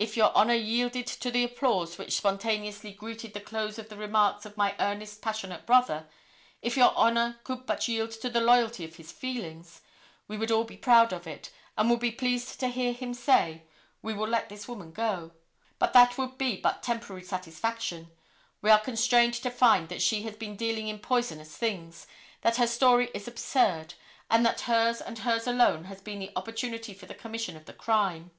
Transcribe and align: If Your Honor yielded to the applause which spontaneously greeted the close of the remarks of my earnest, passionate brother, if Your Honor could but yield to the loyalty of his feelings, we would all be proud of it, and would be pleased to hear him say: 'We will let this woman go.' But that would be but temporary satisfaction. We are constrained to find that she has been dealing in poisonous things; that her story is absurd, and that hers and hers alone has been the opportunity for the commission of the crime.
If 0.00 0.16
Your 0.16 0.32
Honor 0.36 0.56
yielded 0.56 1.06
to 1.06 1.30
the 1.30 1.44
applause 1.44 1.96
which 1.96 2.16
spontaneously 2.16 2.90
greeted 2.92 3.34
the 3.34 3.40
close 3.40 3.78
of 3.78 3.88
the 3.88 3.96
remarks 3.96 4.44
of 4.44 4.56
my 4.56 4.74
earnest, 4.80 5.22
passionate 5.22 5.64
brother, 5.64 6.08
if 6.60 6.76
Your 6.76 6.92
Honor 6.96 7.38
could 7.44 7.66
but 7.66 7.86
yield 7.86 8.10
to 8.10 8.28
the 8.28 8.40
loyalty 8.40 8.84
of 8.84 8.96
his 8.96 9.12
feelings, 9.12 9.80
we 10.26 10.36
would 10.36 10.50
all 10.50 10.64
be 10.64 10.76
proud 10.76 11.12
of 11.12 11.24
it, 11.28 11.52
and 11.78 11.88
would 11.88 12.00
be 12.00 12.10
pleased 12.10 12.58
to 12.58 12.66
hear 12.66 12.92
him 12.92 13.14
say: 13.14 13.62
'We 14.02 14.14
will 14.14 14.26
let 14.26 14.48
this 14.48 14.66
woman 14.66 14.90
go.' 14.90 15.30
But 15.78 15.92
that 15.92 16.18
would 16.18 16.36
be 16.36 16.56
but 16.60 16.82
temporary 16.82 17.22
satisfaction. 17.22 18.10
We 18.62 18.70
are 18.70 18.80
constrained 18.80 19.34
to 19.34 19.52
find 19.52 19.88
that 19.88 20.02
she 20.02 20.22
has 20.24 20.34
been 20.34 20.56
dealing 20.56 20.88
in 20.88 20.98
poisonous 20.98 21.56
things; 21.56 22.08
that 22.40 22.56
her 22.56 22.66
story 22.66 23.08
is 23.14 23.28
absurd, 23.28 23.94
and 24.28 24.44
that 24.44 24.62
hers 24.62 25.00
and 25.00 25.20
hers 25.20 25.46
alone 25.46 25.84
has 25.84 26.00
been 26.00 26.18
the 26.18 26.32
opportunity 26.34 26.92
for 26.92 27.06
the 27.06 27.14
commission 27.14 27.56
of 27.56 27.66
the 27.66 27.72
crime. 27.72 28.32